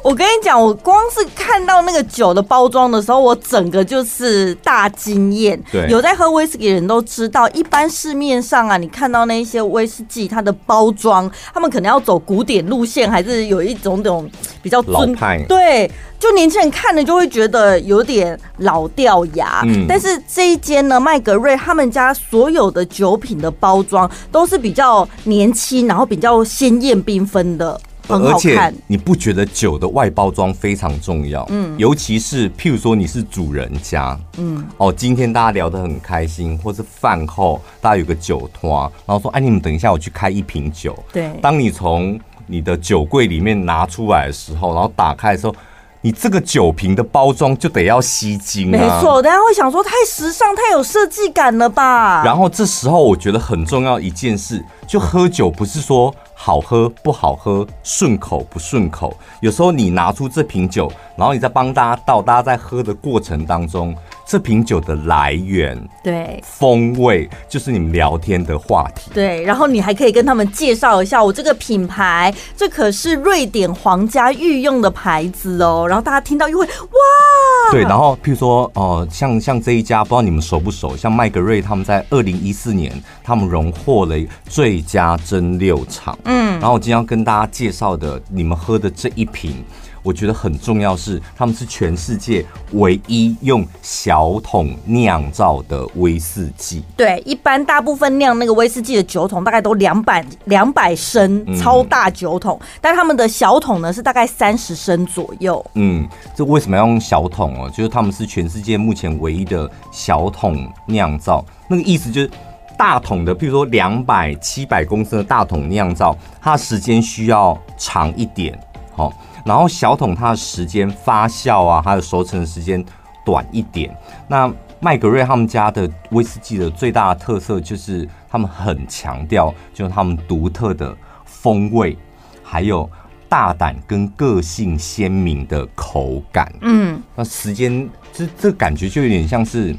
[0.06, 5.60] 我跟你讲，我光是看到那个酒的包装的时候，我整个就是大惊艳。
[5.72, 14.30] 对，有在喝威士忌的人都知道，一般市面上啊，你看到那些威士忌，它的包装，他们可能要走古典路线，还是有一种那种
[14.62, 15.44] 比较尊派。
[15.48, 15.90] 对，
[16.20, 19.62] 就年轻人看了就会觉得有点老掉牙。
[19.66, 27.80] 嗯，但是这一间呢，麦格瑞他们家所有的酒品的包装都是比较年轻，然后比较鲜艳缤纷的。
[28.14, 28.66] 很好看。
[28.66, 31.46] 而且你不觉得酒的外包装非常重要？
[31.50, 40.96] 嗯，尤其是譬如说你是主人家，嗯，哦，今天大家聊得很开心，或是饭后大家有个酒托，然后说，哎，你们等一下，我去开一瓶酒。
[41.12, 45.54] 对，当你从你的酒柜里面拿出来的时候，然后打开的时候。
[46.02, 52.22] 你这个酒瓶的包装就得要吸睛啊，没错，大家会想说太时尚、太有设计感了吧？
[52.24, 63.96] 然后这时候我觉得很重要一件事，就喝酒不是说好喝不好喝、顺口不顺口，有时候你拿出这瓶酒，然后你再帮大家倒，大家在喝的过程当中。
[64.26, 69.44] 这瓶酒的来源，对，风味就是你们聊天的话题，对。
[69.44, 75.86] 然后你还可以跟他们介绍一下我这个品牌，这可是瑞典皇家御用的牌子哦。
[75.88, 77.82] 然后大家听到又会哇，对。
[77.82, 80.96] 然后譬如说哦、呃，像像这一家，不知道你们熟不熟？
[80.96, 84.16] 像麦格瑞他们在二零一四年，他们荣获了
[84.48, 86.18] 最佳蒸馏厂。
[86.24, 86.58] 嗯。
[86.58, 89.64] 然后我今天要跟大家介绍的，你们喝的这一瓶。
[90.06, 96.84] 我觉得很重要是，他们是全世界唯一用小桶酿造的威士忌。
[96.96, 105.64] 对，一般大部分酿那个威士忌的酒桶大概都两百两百升，超大酒桶，嗯、但他们的小桶呢是大概三十升左右。
[105.74, 107.68] 嗯，这为什么要用小桶哦？
[107.70, 111.44] 就是他们是全世界目前唯一的小桶酿造。
[111.66, 112.30] 那个意思就是，
[112.78, 118.56] 大桶的，譬如说两百、七百公升的大桶酿造，它的时间需要长一点。
[118.94, 119.12] 好。
[119.46, 122.84] 然后小桶它的时间发酵啊，它的熟成的时间
[123.24, 123.96] 短一点。
[124.26, 131.96] 那麦格瑞他们家的威士忌的最大的特色就是他们很强调，就是他们独特的风味，
[132.42, 132.90] 还有
[133.28, 136.52] 大胆跟个性鲜明的口感。
[136.62, 139.74] 嗯，那时间这这感觉就有点像是，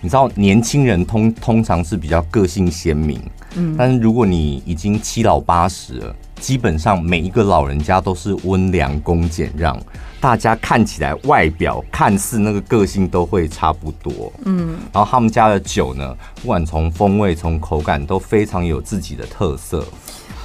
[0.00, 3.22] 你知道年轻人通通常是比较个性鲜明，
[3.54, 6.16] 嗯，但是如果你已经七老八十了。
[6.42, 9.80] 基本上每一个老人家都是温良恭俭让，
[10.20, 19.86] 大家看起来外表看似那个个性都会差不多，嗯，然后他们家的酒呢，不管从风味从口感都非常有自己的特色，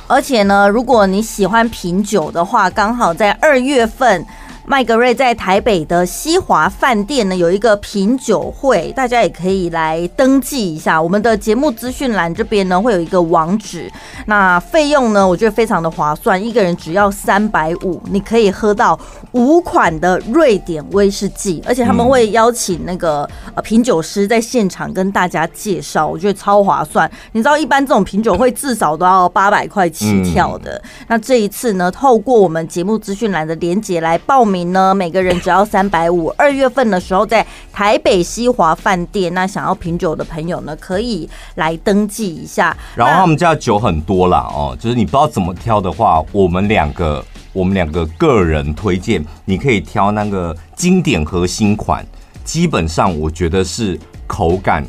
[0.05, 4.23] 而且呢，如果你喜欢品酒的话，刚好在二月份。
[4.69, 11.01] 麦格瑞在台北的西华饭店呢，有一个品酒会，大家也可以来登记一下。
[11.01, 13.89] 我们的节目资讯栏这边呢，会有一个网址。
[14.25, 18.99] 那费用呢，我觉得非常的划算，一个人只要三百五，你可以喝到
[19.32, 23.25] 五款的瑞典威士忌，而且他们会邀请那个
[23.56, 27.10] 呃品酒师在现场跟大家介绍，我觉得超划算。
[27.32, 30.84] 你知道，一般这种品酒会至少都要八百块起跳的。
[31.08, 34.56] 那这一次呢，透过我们节目资讯栏的连接来报名。
[34.65, 36.27] 呢，每个人只要三百五。
[36.37, 42.75] 二月份的时候，在台北西华饭店，那想要品酒的朋友呢，可以来登记一下。
[42.95, 52.05] 然后他们家的酒很多啦，哦，就是你不知道怎么挑的话，我们两个，我们两个个人推荐，你可以挑那个经典核心款。
[52.43, 54.85] 基本上，我觉得是口感，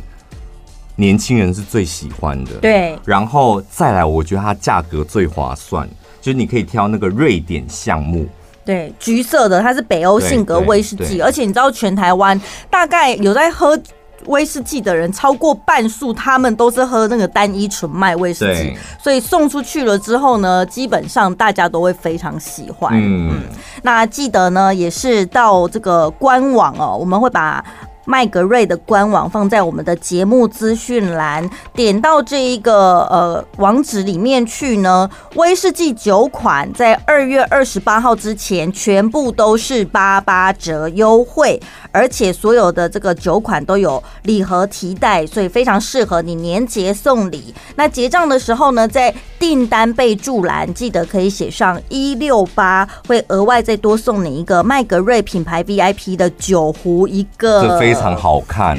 [0.95, 2.53] 年轻人是最喜欢的。
[2.61, 5.89] 对，然后再来，我觉得它价格最划算，
[6.21, 8.29] 就是你可以挑那个瑞典橡木。
[8.69, 13.81] 对，橘色的，它是北欧性格威士忌，而且你知道，全台湾大概有在喝
[14.27, 22.93] 威士忌的人，超过半数他们都是喝那个单一纯麦威士忌，所以送出去了之后呢，基本上大家都会非常喜欢。
[22.95, 23.41] 嗯，嗯，
[23.83, 27.65] 那记得呢，也是到这个官网哦，我们会把。
[28.09, 41.61] 麦格瑞的官网放在我们的节目资讯栏，点到这一个呃网址里面去呢，威士忌酒款在二月二十八号之前全部都是八八折优惠，
[41.93, 47.55] 而且所有的这个酒款都有礼盒提袋，所以非常适合你年节送礼。
[47.77, 57.63] 那结账的时候呢，在订单备注栏记得可以写上一六八，会额外再多送你一个麦格瑞品牌 VIP 的酒壶一个。
[57.63, 58.79] 这非常好看，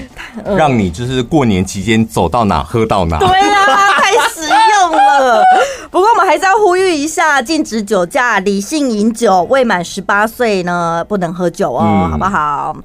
[0.58, 3.18] 让你就是过年期间走到哪喝到哪。
[3.20, 3.66] 对啊，
[3.98, 5.44] 太实用了。
[5.90, 12.76] 不过我们还是要呼吁一下，禁止酒驾，理性饮酒，未满十八岁呢不能喝酒哦，好不好？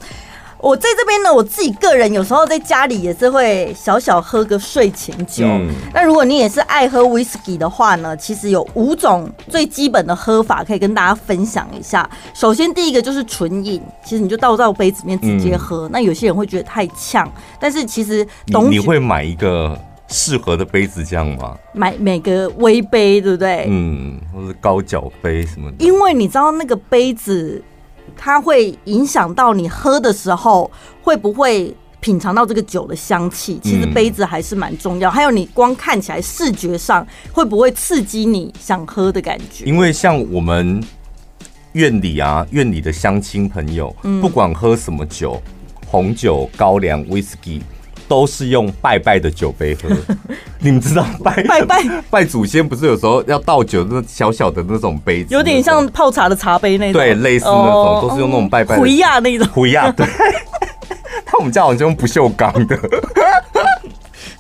[0.65, 5.45] 我在这边呢，我自己个人有时候在家里也是会小小喝个睡前酒。
[5.93, 12.09] 那如果你也是爱喝威士忌的话呢，其实有五种最基本的喝法可以跟大家分享一下。
[12.33, 15.87] 首先第一个就是纯饮，其实你就倒到杯子里面直接喝。
[15.93, 21.59] 那有些人会觉得太呛，但是其实懂你会买一个适合的杯子这样吗？
[21.75, 23.67] 买每个微杯，对不对？
[23.69, 25.85] 嗯，或是高脚杯什么的。
[25.85, 27.63] 因为你知道那个杯子。
[28.17, 30.71] 它会影响到你喝的时候
[31.03, 33.59] 会不会品尝到这个酒的香气。
[33.63, 39.65] 其实杯子还是蛮重要，还有你光看起来视觉上会不会刺激你想喝的感觉？
[39.65, 40.83] 因为像我们
[41.73, 45.43] 院里啊，院里的乡亲朋友，不管喝什么酒，
[45.87, 47.63] 红酒、高粱、威士忌。
[48.09, 49.89] 都是用拜拜的酒杯喝，
[50.61, 51.83] 你们知道拜拜拜。
[52.11, 59.47] 拜祖先不是有时候要倒酒那小小的那种杯子，有点像泡茶的茶杯那种，对，类似那种都是用那种拜拜回亚那种。
[59.49, 60.07] 回亚，对。
[61.27, 62.79] 他们家好像用不锈钢的。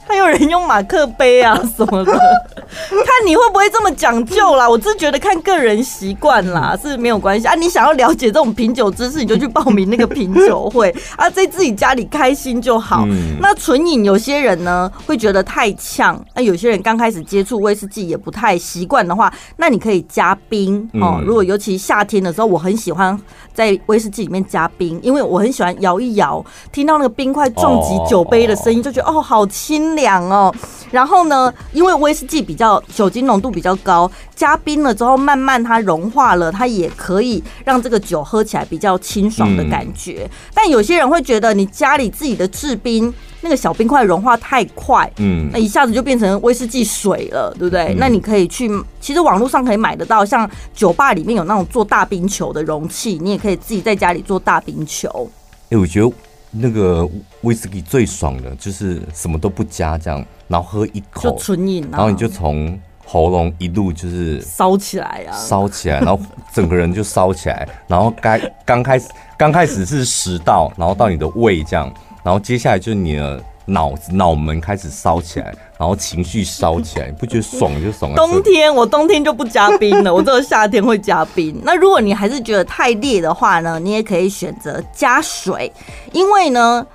[0.07, 4.69] 还有人用马克杯啊 什么的，看你会不会这么讲究啦。
[4.69, 7.55] 我是觉得看个人习惯啦，是没有关系啊。
[7.55, 13.07] 你想要了解这种品酒知识，你就去报名那个品酒会 啊，在自己家里开心就好。
[13.41, 21.21] 那纯饮有些人呢会觉得太呛，那有些人刚开始接触威士忌也不太习惯的话，那你可以加冰哦。
[21.25, 23.19] 如果尤其夏天的时候，我很喜欢
[23.53, 30.05] 在威士忌里面加冰，因为我很喜欢摇一摇，听到那个冰块撞击酒杯的声音，就觉得哦，好清凉。
[30.05, 30.55] 凉哦，
[30.91, 40.31] 然后呢，因为威士忌比较酒精浓度比较高，加冰了之后，慢慢它融化了，它也可以让这个酒喝起来比较清爽的感觉。
[40.53, 47.95] 但有些人会觉得，你家里自己的制冰那个小冰块融化太快，嗯，那一下子就变成威士忌水了，对不对？
[47.99, 55.31] 那你可以去，其实网络上可以买得到，像酒吧里面有那种做大冰球的容器，你也可以自己在家里做大冰球。
[55.71, 56.13] 哎，我觉得。
[56.57, 57.09] 那个
[57.43, 66.19] 威士忌最爽的就是什么都不加，这样，然后喝一口就纯饮，然后你就从喉咙一路就是烧起来啊，烧起来，然后
[66.53, 73.43] 整个人就烧起来，然后该刚开始刚开始是食道，然后到你的胃这样，然后接下来就是你的。
[73.67, 75.47] 脑子脑门开始烧起来，
[75.79, 78.17] 然后情绪烧起来，你不觉得爽就爽了。
[78.17, 81.59] 冬天我冬天就不加冰了，我只有夏天会加冰。
[81.65, 85.73] 那如果你还是觉得太烈的话呢，你也可以选择加水，
[86.13, 86.87] 因为呢，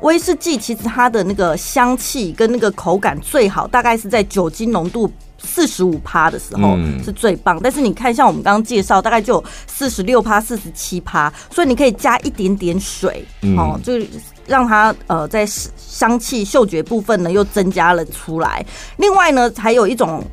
[0.00, 7.60] 威士忌其实它的那个香气跟那个口感最好，大概是在酒精浓度四十五趴的时候是最棒。
[7.62, 13.24] 但是你看，像我们刚刚介绍，大概就有四十六趴、四十七趴，所以你可以加一点点水，
[13.56, 13.92] 哦，就。
[14.48, 18.64] 让它呃在香气嗅觉部分呢又增加了出来。
[18.96, 20.24] 另外呢，还有一种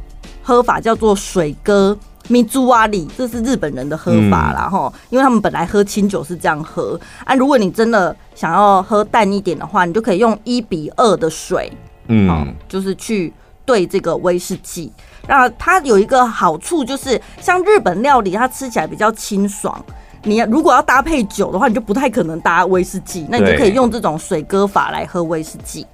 [0.42, 1.96] 喝法叫做水哥
[2.30, 7.36] 米珠瓦里，这是日本人的喝法啦齁，因为他们本来喝清酒是这样喝啊。
[7.36, 11.72] 如果你真的想要喝淡一点的话，你就可以用一比二的水，
[12.08, 13.32] 嗯，就是去
[13.64, 14.92] 兑这个威士忌。
[15.28, 19.84] 那它有一个好处就是，像日本料理，它吃起来比较清爽。
[20.26, 25.86] 你如果要搭配酒的话，你就不太可能搭威士忌，那你就可以用这种水割法来喝威士忌。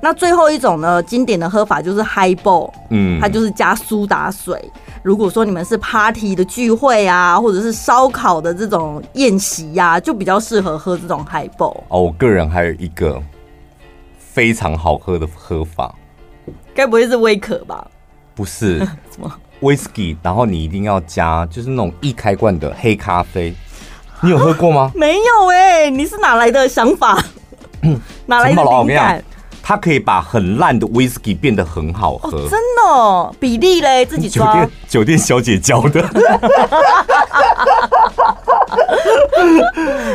[0.00, 4.60] 那最后一种呢，经典的喝法就是 highball，嗯，它就是加苏打水。
[5.02, 11.76] 如果说你们是 party 的聚会啊，或者是烧烤的这种宴席呀，就比较适合喝这种 highball。
[11.88, 13.20] 哦，我个人还有一个
[14.16, 15.94] 非常好喝的喝法，
[16.74, 17.84] 该不会是威可吧？
[18.34, 18.78] 不是，
[19.10, 23.54] 什么威士忌，然后你一定要加，就是那种易开罐的黑咖啡。
[24.22, 24.90] 你有喝过吗？
[24.94, 27.22] 没有哎、欸，你是哪来的想法？
[28.26, 29.22] 哪来的灵感？
[29.64, 33.34] 它可以把很烂的威士忌变得很好喝，哦、真的、哦？
[33.38, 34.46] 比例嘞，自己抓。
[34.46, 36.04] 酒店酒店小姐教的。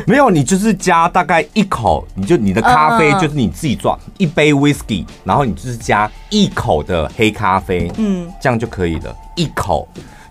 [0.06, 9.88] 没有，你就是加大概一口，你就你的咖啡就是你自己抓一杯威士忌，然后你就是加一口的黑咖啡，嗯，这样就可以了，一口。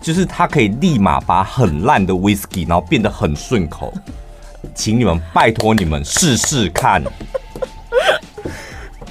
[0.07, 3.93] 就是它可以立马把很烂的 whisky，然后变得很顺口，
[4.73, 7.03] 请你们拜托你们试试看。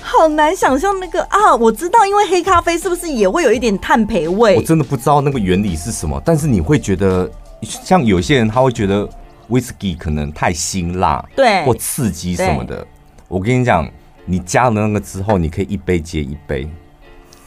[0.01, 4.57] 好难想象那个啊，我知道，因为黑咖啡是不是也会有一点碳培味？
[4.57, 7.31] 我真的不知道那个原理是什么，但是你会觉得，
[7.61, 9.07] 像有些人他会觉得
[9.51, 12.87] whisky 可能太辛辣，对，或刺激什么的。
[13.29, 13.87] 我跟你讲，
[14.25, 16.67] 你加了那个之后，你可以一杯接一杯。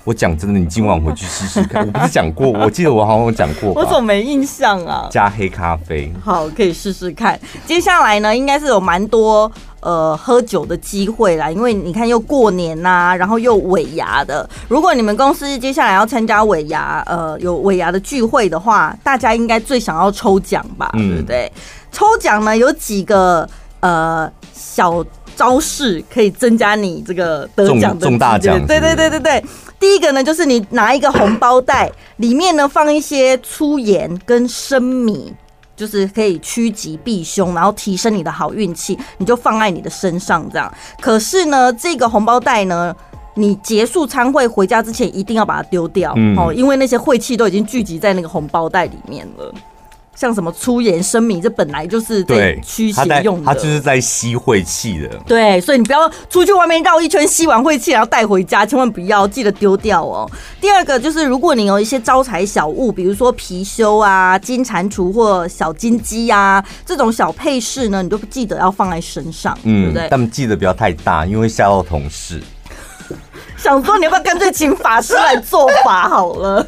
[0.06, 1.86] 我讲真的，你今晚回去试试看。
[1.86, 3.72] 我不是讲过， 我记得我好像有讲过。
[3.74, 5.08] 我怎么没印象啊？
[5.12, 7.40] 加黑咖啡，好，可以试试看。
[7.66, 14.50] 接下来呢，应该是有蛮多呃喝酒的机会啦，因为你看又过年呐、啊，然后又尾牙的。
[14.68, 20.90] 如果你们公司接下来要参加尾牙，呃，有尾牙的聚会的话，大家应该最想要抽奖吧？
[20.94, 21.52] 嗯、对不对？
[21.92, 23.48] 抽奖呢有几个
[23.82, 25.04] 呃小
[25.36, 28.66] 招式可以增加你这个得奖的重大奖。
[28.66, 29.44] 对对对对对。
[29.80, 35.34] 第一个呢，就是你拿一个红包袋，里面呢放一些粗盐跟生米，
[35.76, 40.72] 就是可以趋吉避凶，然后提升你的好运气，你就放在你的身上这样。
[41.00, 42.94] 可是呢，这个红包袋呢，
[43.36, 49.54] 你结束餐会回家之前一定要把它丢掉哦，因为那些晦气都已经聚集在那个红包袋里面了。
[50.20, 55.08] 像什么粗盐生米，这本来就是对驱邪用的，它就是在吸晦气的。
[55.26, 60.30] 对，所以你不要出去外面绕一圈，吸完晦气然后带回家，千万不要记得丢掉哦。
[60.60, 70.08] 第二个就是，如果你有一些招财小物，比如说貔貅啊、金蟾蜍或小金鸡啊这种小配饰呢，你都记得要放在身上，嗯、对不对？
[70.12, 72.44] 但记得不要太大，因为会吓到同事。
[73.56, 76.68] 想说你要不要干脆请法师来做法好了？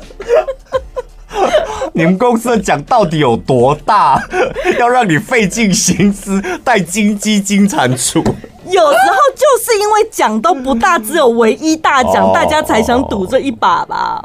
[1.94, 4.22] 你们公司的奖到底有多大？
[4.80, 8.24] 要让你费尽心思带金鸡金蟾蜍？
[8.66, 14.24] 有时候就是因为奖都不大，只有唯一大奖，哦、大家才想赌这一把吧？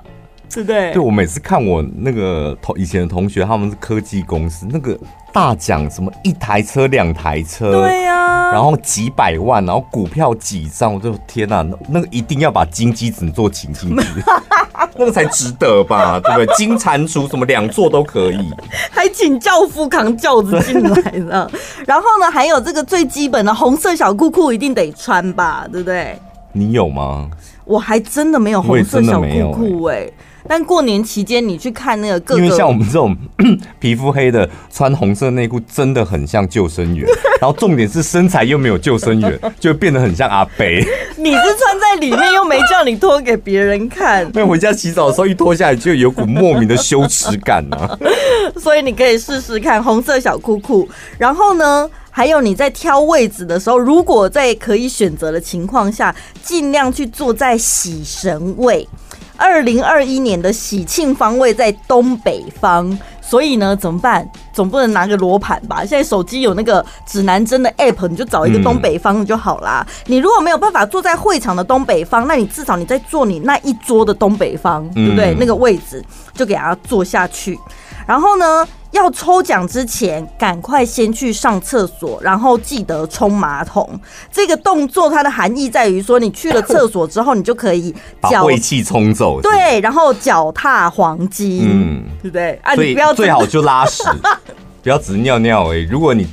[0.52, 0.92] 对不对？
[0.92, 4.98] 对，我每次看我那个同以前的同学，他们是科技公司那个。
[5.32, 14.06] 大奖什么一台车两台车，对呀、啊，然后几百万，然后股票几张，我就天哪，那个一定要把金鸡子做请进去，
[14.96, 16.54] 那个才值得吧， 对不对？
[16.56, 18.50] 金蟾蜍什么两座都可以，
[18.90, 21.48] 还请教夫扛轿子进来呢。
[21.86, 26.18] 然后呢，还有这个最基本的红色小裤裤一定得穿吧，对不对？
[26.52, 27.28] 你有吗？
[27.64, 30.08] 我还真的没有红色小裤裤哎。
[30.48, 33.16] 但过年期间，你去看那个各个，因为像我们这种
[33.78, 37.06] 皮肤黑的，穿红色内裤真的很像救生员。
[37.40, 40.86] 然后重点是身材又没有救生员， 就变得很像阿北。
[41.16, 44.28] 你是穿在里面，又没叫你脱给别人看。
[44.34, 47.98] 那回家洗澡的时候一脱下来，就有股莫名的羞耻感啊。
[48.56, 50.88] 所以你可以试试看红色小裤裤。
[51.18, 58.86] 然后呢，还有你在挑位置的时候，如果在可以选择的情况下，尽量去坐在喜神位。
[59.36, 64.28] 二零二一年的喜庆方位在东北方，所以呢，怎么办？
[64.52, 65.84] 总不能拿个罗盘吧？
[65.84, 69.86] 现在手机有那个指南针的 app，你就找一个东北方就好啦。
[69.88, 75.34] 嗯、你如果没有办法坐在会场的东北方，那你至少你在坐你那一桌的东北方，对不对？
[75.34, 76.02] 嗯、那个位置
[76.34, 77.58] 就给它坐下去。
[78.06, 83.98] 然后呢，要抽奖之前，赶快先去上厕所，然后记得冲马桶。
[84.30, 89.40] 这个动作它的含义在于说，你去了厕所之后，你就可以把晦气冲走。
[89.40, 92.52] 对，然后脚踏黄金，嗯，对不对？
[92.62, 94.04] 啊，你不要最好就拉屎，
[94.84, 95.82] 不要只是尿尿而已。
[95.82, 96.26] 如果你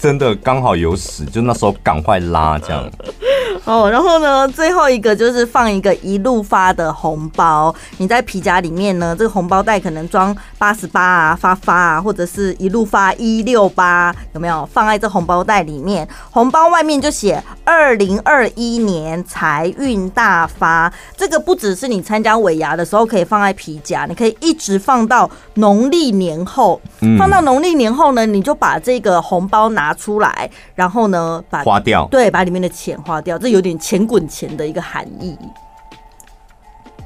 [0.00, 2.88] 真的刚好有屎，就那时候赶快拉这样。
[3.64, 14.66] 哦，然后呢，最后一个就是放一个一路发的红包，你在皮夹里面呢，这个红包袋可能装八十八啊，发发啊，或者是一路发一六八，有没有？
[14.72, 20.90] 放在这红包袋里面，红包外面就写二零二一年财运大发。
[21.16, 26.80] 这个不只是你参加尾牙的时候可以放在皮夹，你可以一直放到农历年后。
[27.18, 33.58] 放到农历年后呢，你就把这个红包拿出来，然后呢，把花掉，对，把里面的钱花掉，这有。
[33.58, 35.36] 有点钱滚钱的一个含义，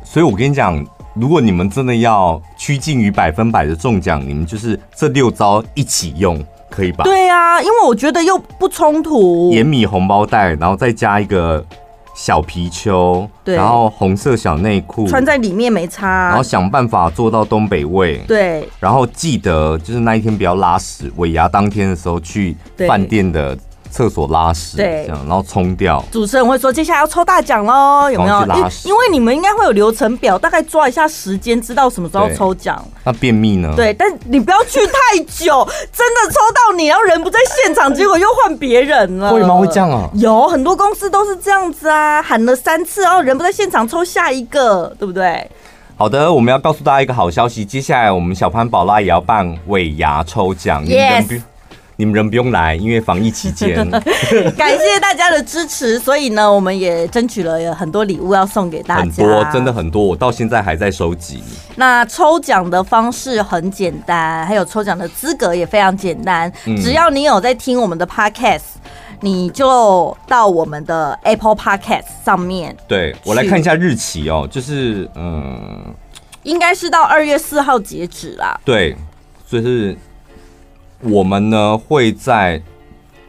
[0.04, 7.04] 所以我跟你讲，如果你们真的要趋近于百分百的中奖，你们就是这六招一起用，可以吧？
[7.04, 9.50] 对啊，因为我觉得又不冲突。
[9.50, 11.64] 盐米红包袋，然后再加一个
[12.14, 23.58] 小皮丘，对，然后红色小内裤穿在里面没差，然后想办法做到东北味，对，然后记得就是那一天不要拉屎，尾牙当天的时候去饭店的。
[23.92, 26.02] 厕所拉屎，对，这样，然后冲掉。
[26.10, 28.40] 主持人会说，接下来要抽大奖喽，有没有？
[28.42, 32.82] 因因为你们应该会有流程表，大概抓一下时间，知道什么时候抽奖。
[33.04, 33.72] 那便秘呢？
[33.76, 39.32] 对，但你不要去太久，真的抽到你，然后人不在现场，结果又换别人了。
[39.34, 39.56] 为什么？
[39.56, 40.08] 会这样啊？
[40.14, 45.46] 有很多公司都是这样子啊，喊了三次，然后人不在现场，抽下一个，对不对？
[45.96, 50.82] 好的，我们要告诉大家一个好消息，接下来我们小潘宝拉也要办尾牙抽奖。
[50.84, 51.26] Yes。
[51.28, 51.44] 你们
[51.96, 53.88] 人不用来，因为防疫期间。
[54.56, 59.00] 感谢大家的支持，所以呢，我们也争取了很多礼物要送给大家。
[59.02, 61.42] 很多，真的很多，我到现在还在收集。
[61.76, 66.52] 那抽奖的方式很简单，还有抽奖的资格也非常简单。
[66.66, 68.62] 嗯、只要你有在听我们的 Podcast，
[69.20, 72.76] 你就到我们的 Apple Podcast 上面。
[72.88, 75.94] 对，我来看一下日期哦，就是嗯，
[76.42, 78.58] 应该是到二月四号截止啦。
[78.64, 78.96] 对，
[79.46, 79.96] 所以是。
[81.02, 82.62] 我们呢会在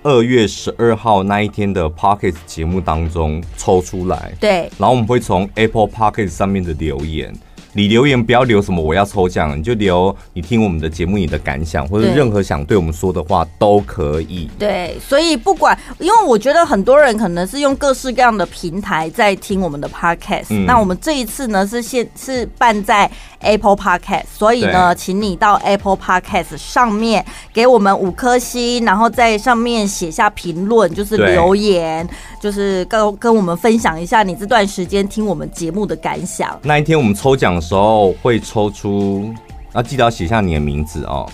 [0.03, 7.34] 二月十二号那一天的 Podcast 节目当中抽出来，对，然后我们会从 Apple Podcast 上面的留言。
[7.74, 14.49] 你留言不要留什么我要抽奖，你就留你听我们的节目你的感想，或者任何想对我们说的话都可以。
[14.59, 20.65] 对，所以不管，因为我觉得很多人可能是用各式各样的平台在听我们的 podcast，嗯。
[20.65, 23.09] 那我们这一次呢是现是办在
[23.39, 32.07] Apple Podcast，所以呢，请你到 Apple Podcast 上面给我们五颗星，然后在上面写下评论，就是留言，
[32.39, 36.57] 就是跟跟我们分享一下你这段时间听我们节目的感想。
[36.63, 39.34] 那一天我们抽奖时候会抽出，
[39.74, 41.28] 要记得要写下你的名字哦，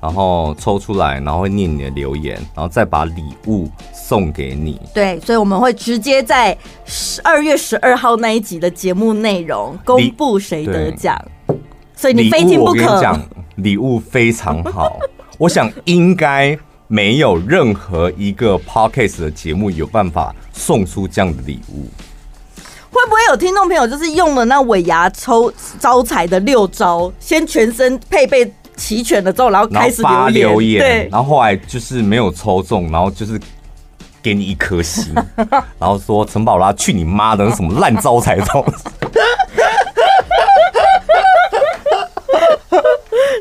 [0.00, 4.80] 然然后抽出来，然后会念你的留言，然后再把礼物送给你。
[4.94, 11.20] 对，所以我们会直接在十二月十二号那一集的节目内容公布谁得奖。
[11.96, 13.18] 所以你非听不可。
[13.56, 14.96] 礼物非常好。
[15.38, 16.56] 我想应该
[16.86, 21.88] 没有任何一个 podcast 的节目有办法送出这样的礼物。
[22.90, 33.38] 会不会有听众朋友就是用了那尾牙抽招财的六招，先全身配备齐全了之后，然后开始留言，留言对，然后后来就是没有抽中，然后就是
[34.22, 35.14] 给你一颗星，
[35.78, 38.64] 然后说陈宝拉去你妈的，什么烂招财招。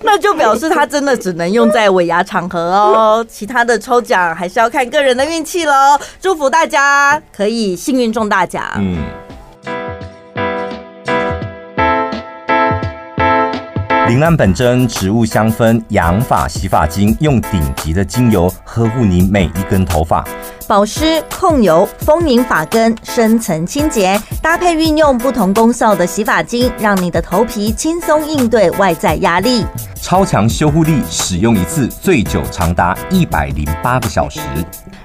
[0.04, 6.00] 那就表示他真的只能用在尾牙场合哦，其他的抽奖还是要看个人的运气喽。
[6.22, 8.64] 祝福大家可以幸运中大奖。
[8.78, 8.98] 嗯。
[14.08, 20.24] 铃兰本真植物香氛养发洗发精，用顶级的精油呵护你每一根头发。
[20.68, 29.66] 保湿控油，丰盈发根，深层清洁，搭配运用不同功效的洗发精，让你的头皮轻松应对外在压力。
[30.01, 34.39] 超强修护力，使用一次最久长达一百零八个小时。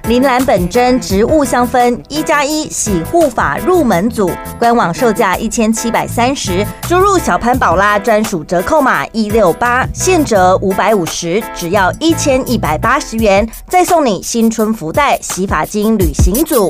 [0.05, 16.69] 铃兰本真植物香氛一加一洗护法入门组，官网售价一千七百三十，输入小潘宝拉专属折扣码一六八，现折五百五十，只要一千一百八十元，再送你新春福袋洗法金旅行组。